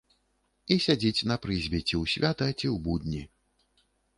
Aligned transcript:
І 0.75 0.77
сядзіць 0.85 1.25
на 1.31 1.37
прызбе 1.45 1.79
ці 1.87 1.95
ў 2.01 2.15
свята, 2.15 2.45
ці 2.59 2.67
ў 2.73 2.75
будні. 2.89 3.21